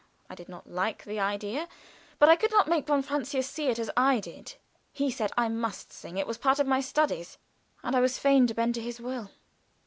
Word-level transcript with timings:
I 0.31 0.33
did 0.33 0.49
not 0.49 0.65
like 0.67 1.03
the 1.03 1.19
idea, 1.19 1.67
but 2.17 2.27
I 2.27 2.35
could 2.35 2.49
not 2.49 2.67
make 2.67 2.87
von 2.87 3.03
Francius 3.03 3.47
see 3.47 3.67
it 3.67 3.77
as 3.77 3.91
I 3.95 4.19
did. 4.19 4.55
He 4.91 5.11
said 5.11 5.31
I 5.37 5.47
must 5.47 5.93
sing 5.93 6.17
it 6.17 6.25
was 6.25 6.39
part 6.39 6.57
of 6.57 6.65
my 6.65 6.81
studies, 6.81 7.37
and 7.83 7.95
I 7.95 7.99
was 8.01 8.17
fain 8.17 8.47
to 8.47 8.55
bend 8.55 8.73
to 8.73 8.81
his 8.81 8.99
will. 8.99 9.29